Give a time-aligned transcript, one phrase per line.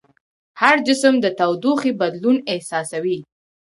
[0.61, 3.19] هر جسم د تودوخې بدلون احساسوي.